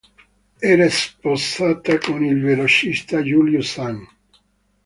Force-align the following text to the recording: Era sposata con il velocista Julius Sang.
Era 0.63 0.89
sposata 0.89 1.99
con 1.99 2.23
il 2.23 2.41
velocista 2.41 3.19
Julius 3.21 3.69
Sang. 3.73 4.07